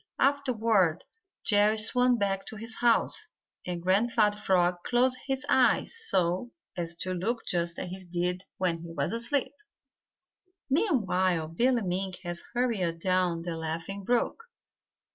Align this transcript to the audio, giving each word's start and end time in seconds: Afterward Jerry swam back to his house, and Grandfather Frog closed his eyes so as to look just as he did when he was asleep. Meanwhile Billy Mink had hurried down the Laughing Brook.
Afterward 0.17 1.03
Jerry 1.43 1.77
swam 1.77 2.17
back 2.17 2.43
to 2.47 2.55
his 2.55 2.77
house, 2.77 3.27
and 3.67 3.83
Grandfather 3.83 4.39
Frog 4.39 4.77
closed 4.83 5.19
his 5.27 5.45
eyes 5.47 5.93
so 6.07 6.49
as 6.75 6.95
to 6.95 7.13
look 7.13 7.45
just 7.45 7.77
as 7.77 7.91
he 7.91 8.03
did 8.09 8.43
when 8.57 8.79
he 8.79 8.89
was 8.91 9.13
asleep. 9.13 9.53
Meanwhile 10.71 11.49
Billy 11.49 11.83
Mink 11.83 12.15
had 12.23 12.37
hurried 12.55 12.97
down 12.97 13.43
the 13.43 13.55
Laughing 13.55 14.03
Brook. 14.03 14.43